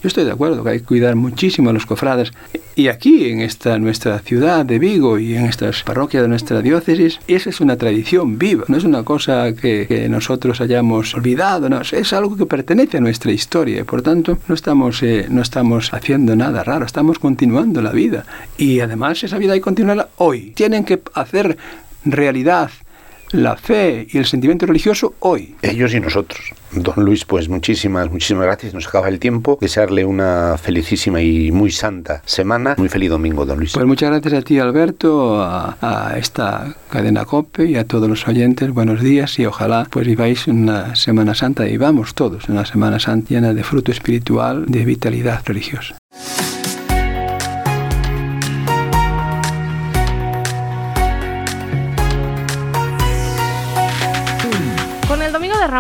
Yo 0.03 0.09
estoy 0.09 0.25
de 0.25 0.33
acuerdo 0.33 0.63
que 0.63 0.71
hay 0.71 0.79
que 0.81 0.87
cuidar 0.87 1.17
muchísimo 1.17 1.71
a 1.71 1.73
los 1.73 1.87
cofrades 1.87 2.33
y 2.75 2.89
aquí 2.89 3.29
en 3.29 3.41
esta 3.41 3.79
nuestra 3.79 4.19
ciudad 4.21 4.65
de 4.65 4.79
Vigo 4.79 5.19
y 5.19 5.35
en 5.35 5.45
estas 5.45 5.83
parroquias 5.83 6.23
de 6.23 6.29
nuestra 6.29 6.63
diócesis, 6.63 7.21
esa 7.29 7.51
es 7.51 7.61
una 7.61 7.77
tradición 7.77 8.39
no 8.69 8.77
es 8.77 8.85
una 8.85 9.05
cosa 9.05 9.55
que, 9.55 10.09
nosotros 10.11 10.61
hayamos 10.61 11.15
olvidado, 11.15 11.69
es 11.93 12.13
algo 12.13 12.37
que 12.37 12.47
pertenece 12.47 12.97
a 12.99 13.01
nuestra 13.01 13.31
historia 13.31 13.85
por 13.85 14.03
tanto 14.03 14.39
no 14.49 14.55
estamos, 14.55 15.03
eh, 15.03 15.27
no 15.31 15.43
estamos 15.43 15.95
haciendo 15.95 16.35
nada 16.35 16.65
raro, 16.65 16.85
estamos 16.85 17.19
continuando 17.19 17.81
la 17.83 17.93
vida 17.93 18.25
y 18.59 18.81
además 18.81 19.23
esa 19.23 19.39
vida 19.39 19.53
hay 19.53 19.61
que 19.61 19.65
continuarla 19.65 20.09
hoy. 20.17 20.53
Tienen 20.57 20.85
que 20.85 21.01
hacer 21.15 21.57
realidad 22.05 22.71
la 23.33 23.57
fe 23.57 24.07
y 24.11 24.19
el 24.19 24.27
sentimiento 24.27 24.67
religioso 24.67 25.15
hoy. 25.21 25.55
Ellos 25.63 25.95
y 25.95 26.01
nosotros. 26.01 26.53
Don 26.73 27.05
Luis, 27.05 27.25
pues 27.25 27.49
muchísimas, 27.49 28.11
muchísimas 28.11 28.45
gracias. 28.45 28.75
Nos 28.75 28.87
acaba 28.87 29.09
el 29.09 29.19
tiempo. 29.19 29.59
Desearle 29.61 30.05
una 30.05 30.57
felicísima 30.59 31.21
y 31.21 31.53
muy 31.53 31.71
santa 31.71 32.23
semana. 32.25 32.75
Muy 32.79 32.89
feliz 32.89 33.11
domingo, 33.11 33.45
don 33.45 33.59
Luis. 33.59 33.73
Pues 33.73 33.87
muchas 33.87 34.11
gracias 34.11 34.33
a 34.35 34.43
ti, 34.43 34.59
Alberto, 34.59 35.43
a, 35.43 35.77
a 35.81 36.19
esta 36.19 36.77
cadena 36.91 37.25
COPE 37.25 37.67
y 37.67 37.77
a 37.77 37.85
todos 37.85 38.09
los 38.09 38.27
oyentes. 38.27 38.71
Buenos 38.71 39.03
días 39.03 39.39
y 39.39 39.47
ojalá 39.47 39.87
pues 39.91 40.07
viváis 40.07 40.47
una 40.47 40.95
Semana 40.97 41.35
Santa 41.35 41.69
y 41.69 41.77
vamos 41.77 42.15
todos 42.15 42.49
una 42.49 42.65
Semana 42.65 42.99
Santa 42.99 43.23
llena 43.31 43.55
de 43.55 43.63
fruto 43.63 43.93
espiritual, 43.93 44.67
de 44.67 44.85
vitalidad 44.85 45.43
religiosa. 45.45 46.02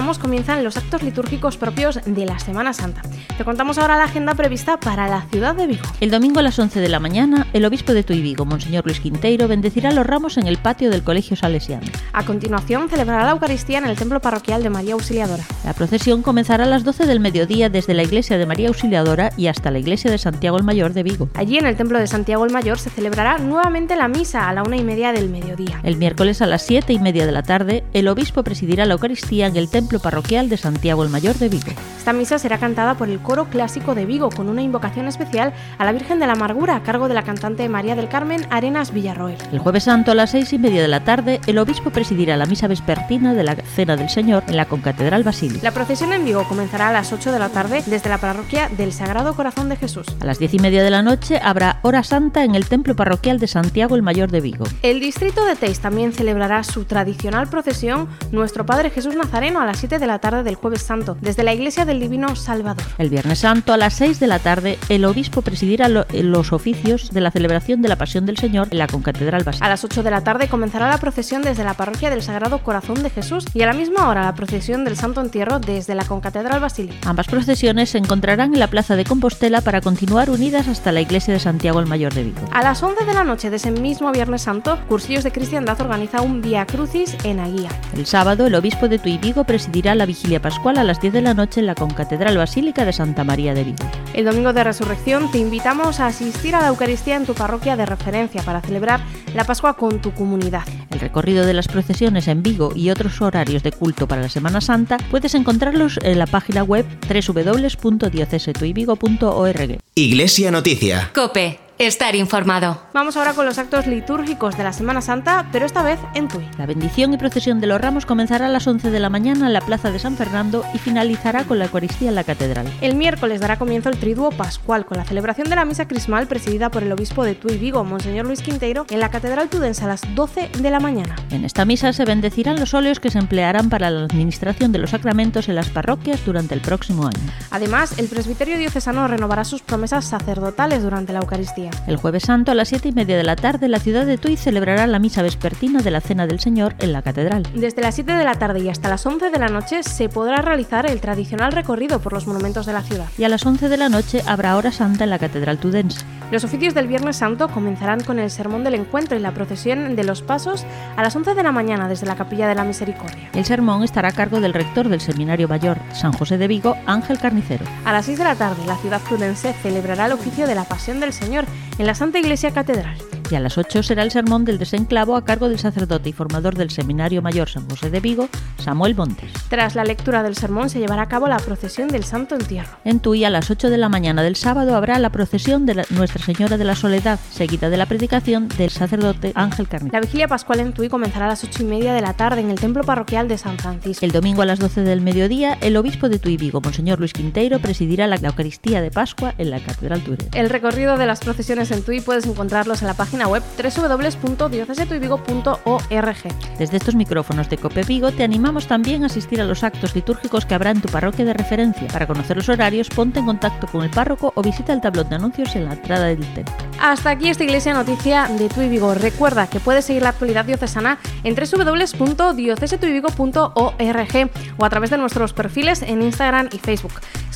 Ramos 0.02 0.18
comienzan 0.18 0.64
los 0.64 0.76
actos 0.76 1.04
litúrgicos 1.04 1.56
propios 1.56 2.00
de 2.04 2.26
la 2.26 2.40
Semana 2.40 2.72
Santa. 2.72 3.02
Te 3.38 3.44
contamos 3.44 3.78
ahora 3.78 3.96
la 3.96 4.02
agenda 4.02 4.34
prevista 4.34 4.80
para 4.80 5.06
la 5.06 5.22
ciudad 5.30 5.54
de 5.54 5.68
Vigo. 5.68 5.84
El 6.00 6.10
domingo 6.10 6.40
a 6.40 6.42
las 6.42 6.58
11 6.58 6.80
de 6.80 6.88
la 6.88 6.98
mañana, 6.98 7.46
el 7.52 7.64
obispo 7.64 7.94
de 7.94 8.02
Tuy 8.02 8.20
Vigo, 8.20 8.44
Monseñor 8.44 8.84
Luis 8.84 8.98
Quinteiro, 8.98 9.46
bendecirá 9.46 9.92
los 9.92 10.04
ramos 10.04 10.38
en 10.38 10.48
el 10.48 10.58
patio 10.58 10.90
del 10.90 11.04
Colegio 11.04 11.36
Salesiano. 11.36 11.86
A 12.12 12.24
continuación, 12.24 12.88
celebrará 12.88 13.24
la 13.24 13.30
Eucaristía 13.30 13.78
en 13.78 13.86
el 13.86 13.96
Templo 13.96 14.18
Parroquial 14.18 14.64
de 14.64 14.70
María 14.70 14.94
Auxiliadora. 14.94 15.44
La 15.64 15.72
procesión 15.72 16.22
comenzará 16.22 16.64
a 16.64 16.66
las 16.66 16.82
12 16.82 17.06
del 17.06 17.20
mediodía 17.20 17.70
desde 17.70 17.94
la 17.94 18.02
iglesia 18.02 18.38
de 18.38 18.46
María 18.46 18.70
Auxiliadora 18.70 19.30
y 19.36 19.46
hasta 19.46 19.70
la 19.70 19.78
iglesia 19.78 20.10
de 20.10 20.18
Santiago 20.18 20.56
el 20.56 20.64
Mayor 20.64 20.94
de 20.94 21.04
Vigo. 21.04 21.28
Allí, 21.34 21.58
en 21.58 21.66
el 21.66 21.76
Templo 21.76 22.00
de 22.00 22.08
Santiago 22.08 22.44
el 22.44 22.52
Mayor, 22.52 22.80
se 22.80 22.90
celebrará 22.90 23.38
nuevamente 23.38 23.94
la 23.94 24.08
misa 24.08 24.48
a 24.48 24.52
la 24.52 24.64
una 24.64 24.76
y 24.76 24.82
media 24.82 25.12
del 25.12 25.30
mediodía. 25.30 25.78
El 25.84 25.96
miércoles 25.96 26.42
a 26.42 26.46
las 26.46 26.62
siete 26.62 26.92
y 26.92 26.98
media 26.98 27.24
de 27.24 27.30
la 27.30 27.44
tarde, 27.44 27.84
el 27.92 28.08
obispo 28.08 28.42
presidirá 28.42 28.84
la 28.84 28.94
Eucaristía 28.94 29.46
en 29.46 29.54
el 29.54 29.70
templo 29.70 29.91
parroquial 30.00 30.48
de 30.48 30.56
Santiago 30.56 31.02
el 31.02 31.10
Mayor 31.10 31.36
de 31.36 31.48
Vigo. 31.48 31.72
Esta 31.98 32.12
misa 32.12 32.38
será 32.38 32.58
cantada 32.58 32.94
por 32.96 33.08
el 33.08 33.20
coro 33.20 33.46
clásico 33.46 33.94
de 33.94 34.06
Vigo 34.06 34.30
con 34.30 34.48
una 34.48 34.62
invocación 34.62 35.06
especial 35.06 35.52
a 35.78 35.84
la 35.84 35.92
Virgen 35.92 36.18
de 36.18 36.26
la 36.26 36.32
Amargura 36.32 36.76
a 36.76 36.82
cargo 36.82 37.08
de 37.08 37.14
la 37.14 37.22
cantante 37.22 37.68
María 37.68 37.94
del 37.94 38.08
Carmen 38.08 38.46
Arenas 38.50 38.92
Villarroel. 38.92 39.38
El 39.52 39.58
jueves 39.58 39.84
santo 39.84 40.10
a 40.10 40.14
las 40.14 40.30
seis 40.30 40.52
y 40.52 40.58
media 40.58 40.82
de 40.82 40.88
la 40.88 41.04
tarde, 41.04 41.40
el 41.46 41.58
obispo 41.58 41.90
presidirá 41.90 42.36
la 42.36 42.46
misa 42.46 42.66
vespertina 42.66 43.34
de 43.34 43.44
la 43.44 43.54
Cena 43.54 43.96
del 43.96 44.08
Señor 44.08 44.42
en 44.48 44.56
la 44.56 44.64
Concatedral 44.64 45.22
Basílica. 45.22 45.62
La 45.62 45.70
procesión 45.70 46.12
en 46.12 46.24
Vigo 46.24 46.44
comenzará 46.48 46.88
a 46.88 46.92
las 46.92 47.12
8 47.12 47.32
de 47.32 47.38
la 47.38 47.50
tarde 47.50 47.82
desde 47.86 48.08
la 48.08 48.18
parroquia 48.18 48.68
del 48.68 48.92
Sagrado 48.92 49.34
Corazón 49.34 49.68
de 49.68 49.76
Jesús. 49.76 50.06
A 50.20 50.24
las 50.24 50.38
diez 50.38 50.54
y 50.54 50.58
media 50.58 50.82
de 50.82 50.90
la 50.90 51.02
noche 51.02 51.40
habrá 51.42 51.78
hora 51.82 52.02
santa 52.02 52.44
en 52.44 52.54
el 52.54 52.68
templo 52.68 52.96
parroquial 52.96 53.38
de 53.38 53.46
Santiago 53.46 53.96
el 53.96 54.02
Mayor 54.02 54.30
de 54.30 54.40
Vigo. 54.40 54.64
El 54.82 55.00
distrito 55.00 55.44
de 55.44 55.56
Teis 55.56 55.80
también 55.80 56.12
celebrará 56.12 56.64
su 56.64 56.84
tradicional 56.84 57.48
procesión 57.48 58.08
Nuestro 58.30 58.66
Padre 58.66 58.90
Jesús 58.90 59.14
Nazareno 59.14 59.60
a 59.60 59.66
las 59.66 59.81
7 59.82 59.98
de 59.98 60.06
la 60.06 60.20
tarde 60.20 60.44
del 60.44 60.54
jueves 60.54 60.82
santo 60.82 61.16
desde 61.20 61.42
la 61.42 61.52
iglesia 61.52 61.84
del 61.84 61.98
Divino 61.98 62.36
Salvador. 62.36 62.84
El 62.98 63.10
Viernes 63.10 63.40
Santo 63.40 63.72
a 63.72 63.76
las 63.76 63.94
6 63.94 64.20
de 64.20 64.28
la 64.28 64.38
tarde, 64.38 64.78
el 64.88 65.04
obispo 65.04 65.42
presidirá 65.42 65.88
lo- 65.88 66.06
los 66.12 66.52
oficios 66.52 67.10
de 67.10 67.20
la 67.20 67.32
celebración 67.32 67.82
de 67.82 67.88
la 67.88 67.96
Pasión 67.96 68.24
del 68.24 68.36
Señor 68.38 68.68
en 68.70 68.78
la 68.78 68.86
Concatedral 68.86 69.40
A 69.40 69.44
Basílica. 69.44 69.68
las 69.68 69.82
8 69.82 70.04
de 70.04 70.10
la 70.12 70.20
tarde 70.22 70.46
comenzará 70.46 70.88
la 70.88 70.98
procesión 70.98 71.42
desde 71.42 71.64
la 71.64 71.74
parroquia 71.74 72.10
del 72.10 72.22
Sagrado 72.22 72.58
Corazón 72.62 73.02
de 73.02 73.10
Jesús 73.10 73.44
y 73.54 73.62
a 73.62 73.66
la 73.66 73.72
misma 73.72 74.08
hora 74.08 74.22
la 74.22 74.36
procesión 74.36 74.84
del 74.84 74.96
Santo 74.96 75.20
Entierro 75.20 75.58
desde 75.58 75.96
la 75.96 76.04
Concatedral 76.04 76.60
Basílica. 76.60 76.94
Ambas 77.10 77.26
procesiones 77.26 77.90
se 77.90 77.98
encontrarán 77.98 78.54
en 78.54 78.60
la 78.60 78.68
Plaza 78.68 78.94
de 78.94 79.04
Compostela 79.04 79.62
para 79.62 79.80
continuar 79.80 80.30
unidas 80.30 80.68
hasta 80.68 80.92
la 80.92 81.00
iglesia 81.00 81.34
de 81.34 81.40
Santiago 81.40 81.80
el 81.80 81.86
Mayor 81.86 82.14
de 82.14 82.22
Vigo. 82.22 82.38
A 82.52 82.62
las 82.62 82.80
11 82.84 83.04
de 83.04 83.14
la 83.14 83.24
noche 83.24 83.50
de 83.50 83.56
ese 83.56 83.72
mismo 83.72 84.12
Viernes 84.12 84.42
Santo, 84.42 84.78
Cursillos 84.88 85.24
de 85.24 85.32
Cristiandad 85.32 85.80
organiza 85.80 86.20
un 86.22 86.40
Via 86.40 86.66
Crucis 86.66 87.16
en 87.24 87.40
Aguía. 87.40 87.70
El 87.96 88.06
sábado, 88.06 88.46
el 88.46 88.54
obispo 88.54 88.86
de 88.88 89.00
Tui 89.00 89.18
Vigo 89.18 89.42
presidirá 89.62 89.94
la 89.94 90.06
vigilia 90.06 90.42
pascual 90.42 90.76
a 90.76 90.82
las 90.82 91.00
10 91.00 91.12
de 91.12 91.22
la 91.22 91.34
noche 91.34 91.60
en 91.60 91.66
la 91.66 91.76
Concatedral 91.76 92.36
Basílica 92.36 92.84
de 92.84 92.92
Santa 92.92 93.22
María 93.22 93.54
de 93.54 93.62
Vigo. 93.62 93.88
El 94.12 94.24
domingo 94.24 94.52
de 94.52 94.64
Resurrección 94.64 95.30
te 95.30 95.38
invitamos 95.38 96.00
a 96.00 96.08
asistir 96.08 96.56
a 96.56 96.60
la 96.60 96.66
Eucaristía 96.66 97.14
en 97.14 97.26
tu 97.26 97.34
parroquia 97.34 97.76
de 97.76 97.86
referencia 97.86 98.42
para 98.42 98.60
celebrar 98.60 98.98
la 99.36 99.44
Pascua 99.44 99.76
con 99.76 100.00
tu 100.00 100.10
comunidad. 100.14 100.64
El 100.90 100.98
recorrido 100.98 101.46
de 101.46 101.54
las 101.54 101.68
procesiones 101.68 102.26
en 102.26 102.42
Vigo 102.42 102.72
y 102.74 102.90
otros 102.90 103.22
horarios 103.22 103.62
de 103.62 103.70
culto 103.70 104.08
para 104.08 104.22
la 104.22 104.28
Semana 104.28 104.60
Santa 104.60 104.96
puedes 105.12 105.36
encontrarlos 105.36 106.00
en 106.02 106.18
la 106.18 106.26
página 106.26 106.64
web 106.64 106.84
www.diocesetuivigo.org. 107.08 109.78
Iglesia 109.94 110.50
Noticia. 110.50 111.12
Cope, 111.14 111.61
estar 111.78 112.14
informado. 112.14 112.80
Vamos 112.92 113.16
ahora 113.16 113.34
con 113.34 113.46
los 113.46 113.58
actos 113.58 113.86
litúrgicos 113.86 114.56
de 114.56 114.64
la 114.64 114.72
Semana 114.72 115.00
Santa, 115.00 115.48
pero 115.52 115.66
esta 115.66 115.82
vez 115.82 115.98
en 116.14 116.28
Tui. 116.28 116.48
La 116.58 116.66
bendición 116.66 117.12
y 117.12 117.16
procesión 117.16 117.60
de 117.60 117.66
los 117.66 117.80
ramos 117.80 118.06
comenzará 118.06 118.46
a 118.46 118.48
las 118.48 118.66
11 118.66 118.90
de 118.90 119.00
la 119.00 119.10
mañana 119.10 119.46
en 119.46 119.52
la 119.52 119.60
Plaza 119.60 119.90
de 119.90 119.98
San 119.98 120.16
Fernando 120.16 120.64
y 120.74 120.78
finalizará 120.78 121.44
con 121.44 121.58
la 121.58 121.66
Eucaristía 121.66 122.08
en 122.08 122.14
la 122.14 122.24
Catedral. 122.24 122.72
El 122.80 122.94
miércoles 122.94 123.40
dará 123.40 123.58
comienzo 123.58 123.88
el 123.88 123.98
triduo 123.98 124.30
pascual 124.30 124.84
con 124.86 124.98
la 124.98 125.04
celebración 125.04 125.48
de 125.48 125.56
la 125.56 125.64
misa 125.64 125.88
crismal 125.88 126.26
presidida 126.26 126.70
por 126.70 126.82
el 126.82 126.92
obispo 126.92 127.24
de 127.24 127.34
Tui 127.34 127.56
Vigo, 127.56 127.84
Monseñor 127.84 128.26
Luis 128.26 128.42
Quinteiro, 128.42 128.86
en 128.90 129.00
la 129.00 129.10
Catedral 129.10 129.48
Tudense 129.48 129.84
a 129.84 129.88
las 129.88 130.02
12 130.14 130.50
de 130.58 130.70
la 130.70 130.80
mañana. 130.80 131.16
En 131.30 131.44
esta 131.44 131.64
misa 131.64 131.92
se 131.92 132.04
bendecirán 132.04 132.60
los 132.60 132.74
óleos 132.74 133.00
que 133.00 133.10
se 133.10 133.18
emplearán 133.18 133.68
para 133.68 133.90
la 133.90 134.04
administración 134.04 134.72
de 134.72 134.78
los 134.78 134.90
sacramentos 134.90 135.48
en 135.48 135.56
las 135.56 135.70
parroquias 135.70 136.24
durante 136.24 136.54
el 136.54 136.60
próximo 136.60 137.06
año. 137.06 137.32
Además, 137.50 137.98
el 137.98 138.08
presbiterio 138.08 138.58
diocesano 138.58 139.08
renovará 139.08 139.44
sus 139.44 139.62
promesas 139.62 140.04
sacerdotales 140.04 140.82
durante 140.82 141.12
la 141.12 141.20
Eucaristía. 141.20 141.61
El 141.86 141.96
jueves 141.96 142.24
santo 142.24 142.52
a 142.52 142.54
las 142.54 142.68
7 142.68 142.88
y 142.88 142.92
media 142.92 143.16
de 143.16 143.22
la 143.22 143.36
tarde 143.36 143.68
la 143.68 143.78
ciudad 143.78 144.06
de 144.06 144.18
Tui 144.18 144.36
celebrará 144.36 144.86
la 144.86 144.98
misa 144.98 145.22
vespertina 145.22 145.80
de 145.80 145.90
la 145.90 146.00
Cena 146.00 146.26
del 146.26 146.40
Señor 146.40 146.74
en 146.78 146.92
la 146.92 147.02
Catedral. 147.02 147.42
Desde 147.54 147.82
las 147.82 147.94
7 147.94 148.12
de 148.12 148.24
la 148.24 148.34
tarde 148.34 148.60
y 148.60 148.68
hasta 148.68 148.88
las 148.88 149.04
11 149.04 149.30
de 149.30 149.38
la 149.38 149.48
noche 149.48 149.82
se 149.82 150.08
podrá 150.08 150.42
realizar 150.42 150.86
el 150.86 151.00
tradicional 151.00 151.52
recorrido 151.52 152.00
por 152.00 152.12
los 152.12 152.26
monumentos 152.26 152.66
de 152.66 152.72
la 152.72 152.82
ciudad. 152.82 153.06
Y 153.18 153.24
a 153.24 153.28
las 153.28 153.44
11 153.44 153.68
de 153.68 153.76
la 153.76 153.88
noche 153.88 154.22
habrá 154.26 154.56
hora 154.56 154.72
santa 154.72 155.04
en 155.04 155.10
la 155.10 155.18
Catedral 155.18 155.58
Tudense. 155.58 156.04
Los 156.32 156.44
oficios 156.44 156.72
del 156.72 156.86
Viernes 156.86 157.16
Santo 157.16 157.48
comenzarán 157.48 158.02
con 158.02 158.18
el 158.18 158.30
sermón 158.30 158.64
del 158.64 158.74
encuentro 158.74 159.18
y 159.18 159.20
la 159.20 159.34
procesión 159.34 159.94
de 159.96 160.02
los 160.02 160.22
pasos 160.22 160.64
a 160.96 161.02
las 161.02 161.14
11 161.14 161.34
de 161.34 161.42
la 161.42 161.52
mañana 161.52 161.88
desde 161.88 162.06
la 162.06 162.16
Capilla 162.16 162.48
de 162.48 162.54
la 162.54 162.64
Misericordia. 162.64 163.28
El 163.34 163.44
sermón 163.44 163.82
estará 163.82 164.08
a 164.08 164.12
cargo 164.12 164.40
del 164.40 164.54
rector 164.54 164.88
del 164.88 165.02
Seminario 165.02 165.46
Mayor 165.46 165.76
San 165.92 166.12
José 166.12 166.38
de 166.38 166.48
Vigo, 166.48 166.74
Ángel 166.86 167.18
Carnicero. 167.18 167.66
A 167.84 167.92
las 167.92 168.06
6 168.06 168.16
de 168.16 168.24
la 168.24 168.34
tarde, 168.34 168.64
la 168.66 168.76
ciudad 168.76 169.02
tudense 169.06 169.52
celebrará 169.52 170.06
el 170.06 170.12
oficio 170.12 170.46
de 170.46 170.54
la 170.54 170.64
Pasión 170.64 171.00
del 171.00 171.12
Señor 171.12 171.44
en 171.78 171.86
la 171.86 171.94
Santa 171.94 172.18
Iglesia 172.18 172.52
Catedral. 172.52 173.11
Y 173.30 173.34
a 173.34 173.40
las 173.40 173.56
8 173.58 173.82
será 173.82 174.02
el 174.02 174.10
sermón 174.10 174.44
del 174.44 174.58
desenclavo 174.58 175.16
a 175.16 175.24
cargo 175.24 175.48
del 175.48 175.58
sacerdote 175.58 176.08
y 176.10 176.12
formador 176.12 176.54
del 176.54 176.70
Seminario 176.70 177.22
Mayor 177.22 177.48
San 177.48 177.68
José 177.68 177.90
de 177.90 178.00
Vigo, 178.00 178.28
Samuel 178.58 178.94
Montes. 178.94 179.30
Tras 179.48 179.74
la 179.74 179.84
lectura 179.84 180.22
del 180.22 180.36
sermón 180.36 180.70
se 180.70 180.78
llevará 180.80 181.02
a 181.02 181.08
cabo 181.08 181.28
la 181.28 181.38
procesión 181.38 181.88
del 181.88 182.04
Santo 182.04 182.34
Entierro. 182.34 182.76
En 182.84 183.00
Tui, 183.00 183.24
a 183.24 183.30
las 183.30 183.50
8 183.50 183.70
de 183.70 183.78
la 183.78 183.88
mañana 183.88 184.22
del 184.22 184.36
sábado, 184.36 184.74
habrá 184.76 184.98
la 184.98 185.10
procesión 185.10 185.66
de 185.66 185.74
la- 185.76 185.84
Nuestra 185.90 186.22
Señora 186.24 186.56
de 186.58 186.64
la 186.64 186.74
Soledad, 186.76 187.18
seguida 187.30 187.70
de 187.70 187.76
la 187.76 187.86
predicación 187.86 188.48
del 188.48 188.70
sacerdote 188.70 189.32
Ángel 189.34 189.68
Carnicero. 189.68 189.98
La 189.98 190.00
vigilia 190.04 190.28
pascual 190.28 190.60
en 190.60 190.72
Tui 190.72 190.88
comenzará 190.88 191.26
a 191.26 191.28
las 191.28 191.44
8 191.44 191.62
y 191.62 191.66
media 191.66 191.92
de 191.94 192.00
la 192.00 192.14
tarde 192.14 192.40
en 192.40 192.50
el 192.50 192.58
templo 192.60 192.82
parroquial 192.84 193.28
de 193.28 193.38
San 193.38 193.58
Francisco. 193.58 194.04
El 194.04 194.12
domingo 194.12 194.42
a 194.42 194.46
las 194.46 194.58
12 194.58 194.82
del 194.82 195.00
mediodía, 195.00 195.58
el 195.60 195.76
obispo 195.76 196.08
de 196.08 196.18
Tui 196.18 196.36
Vigo, 196.36 196.60
Monseñor 196.60 196.98
Luis 196.98 197.12
Quinteiro, 197.12 197.58
presidirá 197.60 198.06
la 198.06 198.16
Eucaristía 198.16 198.80
de 198.82 198.90
Pascua 198.90 199.34
en 199.38 199.50
la 199.50 199.60
Catedral 199.60 200.00
Ture. 200.02 200.26
El 200.34 200.48
recorrido 200.50 200.96
de 200.96 201.06
las 201.06 201.20
procesiones 201.20 201.70
en 201.70 201.82
Tui 201.82 202.00
puedes 202.00 202.26
encontrarlos 202.26 202.82
en 202.82 202.88
la 202.88 202.94
página 202.94 203.21
web 203.28 203.42
www.diocesetuivigo.org. 203.56 206.16
Desde 206.58 206.76
estos 206.76 206.94
micrófonos 206.94 207.48
de 207.48 207.56
Cope 207.58 207.82
Vigo 207.82 208.12
te 208.12 208.24
animamos 208.24 208.66
también 208.66 209.02
a 209.02 209.06
asistir 209.06 209.40
a 209.40 209.44
los 209.44 209.64
actos 209.64 209.94
litúrgicos 209.94 210.46
que 210.46 210.54
habrá 210.54 210.70
en 210.70 210.80
tu 210.80 210.88
parroquia 210.88 211.24
de 211.24 211.34
referencia. 211.34 211.88
Para 211.88 212.06
conocer 212.06 212.36
los 212.36 212.48
horarios, 212.48 212.88
ponte 212.88 213.18
en 213.20 213.26
contacto 213.26 213.66
con 213.66 213.82
el 213.82 213.90
párroco 213.90 214.32
o 214.34 214.42
visita 214.42 214.72
el 214.72 214.80
tablón 214.80 215.08
de 215.08 215.16
anuncios 215.16 215.54
en 215.56 215.64
la 215.66 215.74
entrada 215.74 216.06
del 216.06 216.20
templo. 216.34 216.54
Hasta 216.80 217.10
aquí 217.10 217.28
esta 217.28 217.44
iglesia 217.44 217.74
noticia 217.74 218.28
de 218.28 218.48
Tui 218.48 218.68
Vigo. 218.68 218.94
Recuerda 218.94 219.46
que 219.46 219.60
puedes 219.60 219.84
seguir 219.84 220.02
la 220.02 220.08
actualidad 220.10 220.44
diocesana 220.44 220.98
en 221.24 221.34
www.diocesetuivigo.org 221.34 224.30
o 224.56 224.64
a 224.64 224.70
través 224.70 224.90
de 224.90 224.98
nuestros 224.98 225.32
perfiles 225.32 225.82
en 225.82 226.02
Instagram 226.02 226.48
y 226.52 226.58
Facebook. 226.58 226.92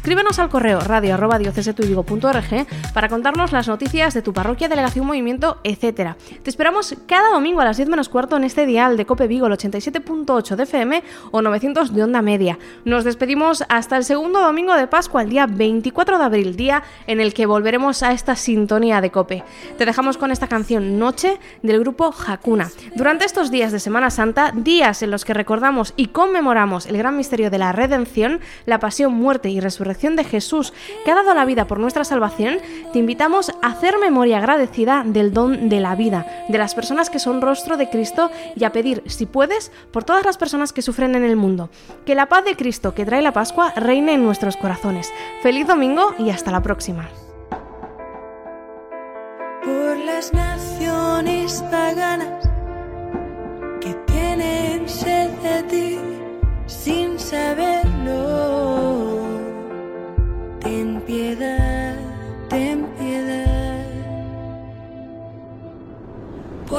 Escríbenos 0.07 0.39
al 0.39 0.51
correo 0.51 0.79
radio.diocesetuivigo.org 0.79 2.67
para 2.95 3.09
contarnos 3.09 3.51
las 3.51 3.67
noticias 3.67 4.15
de 4.15 4.23
tu 4.23 4.33
parroquia, 4.33 4.69
delegación, 4.69 5.05
movimiento, 5.05 5.59
etc. 5.65 6.15
Te 6.45 6.49
esperamos 6.49 6.95
cada 7.09 7.33
domingo 7.33 7.61
a 7.61 7.65
las 7.65 7.77
10 7.77 7.89
menos 7.89 8.09
cuarto 8.09 8.37
en 8.37 8.45
este 8.45 8.67
dial 8.67 8.97
de 8.97 9.05
Cope 9.05 9.27
Vigo, 9.27 9.49
el 9.49 9.55
87.8 9.55 10.55
de 10.55 10.63
FM 10.63 11.03
o 11.33 11.43
900 11.43 11.93
de 11.93 12.05
onda 12.05 12.23
media. 12.23 12.57
Nos 12.85 13.03
despedimos 13.03 13.65
hasta 13.69 13.97
el 13.97 14.05
segundo 14.05 14.41
domingo 14.41 14.77
de 14.77 14.87
Pascua, 14.87 15.23
el 15.23 15.29
día 15.31 15.49
24 15.49 16.19
de 16.19 16.25
abril, 16.25 16.55
día 16.55 16.85
en 17.09 17.19
el 17.19 17.35
que 17.35 17.47
volveremos 17.47 18.05
a 18.05 18.13
esta 18.13 18.37
sintonía 18.37 19.01
de 19.01 19.11
Cope. 19.11 19.43
Te 19.77 19.87
dejamos 19.87 20.19
con 20.19 20.31
esta 20.31 20.47
canción 20.47 21.01
Noche 21.01 21.41
del 21.63 21.81
grupo 21.81 22.15
Hakuna. 22.15 22.71
Durante 22.95 23.25
estos 23.25 23.51
días 23.51 23.73
de 23.73 23.81
Semana 23.81 24.11
Santa, 24.11 24.53
días 24.55 25.03
en 25.03 25.11
los 25.11 25.25
que 25.25 25.35
recordamos 25.35 25.95
y 25.97 26.07
conmemoramos 26.07 26.87
el 26.87 26.97
gran 26.97 27.17
misterio 27.17 27.51
de 27.51 27.59
la 27.59 27.73
redención, 27.73 28.39
la 28.67 28.79
pasión, 28.79 29.13
muerte 29.13 29.49
y 29.51 29.59
resurrección 29.59 29.96
de 29.97 30.25
Jesús, 30.25 30.73
que 31.05 31.11
ha 31.11 31.15
dado 31.15 31.33
la 31.35 31.45
vida 31.45 31.67
por 31.67 31.81
nuestra 31.81 32.05
salvación, 32.05 32.59
te 32.93 32.99
invitamos 32.99 33.50
a 33.62 33.69
hacer 33.69 33.99
memoria 33.99 34.38
agradecida 34.38 35.03
del 35.07 35.33
don 35.33 35.69
de 35.71 35.81
la 35.81 35.95
vida, 35.95 36.26
de 36.49 36.59
las 36.59 36.75
personas 36.75 37.09
que 37.09 37.19
son 37.19 37.41
rostro 37.41 37.76
de 37.76 37.88
Cristo 37.88 38.31
y 38.55 38.65
a 38.65 38.73
pedir, 38.73 39.03
si 39.07 39.25
puedes, 39.25 39.73
por 39.93 40.05
todas 40.05 40.25
las 40.25 40.37
personas 40.37 40.73
que 40.73 40.83
sufren 40.83 41.15
en 41.15 41.25
el 41.25 41.37
mundo. 41.37 41.71
Que 42.05 42.15
la 42.15 42.29
paz 42.29 42.45
de 42.45 42.57
Cristo 42.57 42.95
que 42.95 43.07
trae 43.07 43.23
la 43.23 43.33
Pascua 43.33 43.73
reine 43.75 44.12
en 44.12 44.25
nuestros 44.25 44.57
corazones. 44.57 45.11
Feliz 45.43 45.67
domingo 45.67 46.15
y 46.19 46.31
hasta 46.31 46.50
la 46.50 46.62
próxima. 46.62 47.09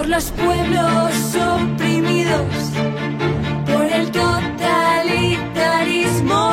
Los 0.08 0.32
pueblos 0.32 1.36
oprimidos, 1.36 2.72
por 3.66 3.86
el 3.86 4.10
totalitarismo. 4.10 6.50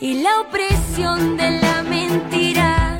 Y 0.00 0.22
la 0.22 0.40
opresión 0.40 1.36
de 1.38 1.60
la 1.62 1.82
mentira 1.82 2.98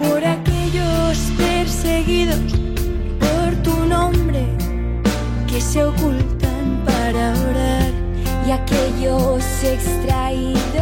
por 0.00 0.24
aquellos 0.24 1.18
perseguidos 1.36 2.38
por 3.18 3.56
tu 3.64 3.84
nombre 3.84 4.46
que 5.48 5.60
se 5.60 5.82
ocultan 5.84 6.84
para 6.86 7.32
orar 7.32 7.90
y 8.46 8.52
aquellos 8.52 9.42
extraídos 9.64 10.75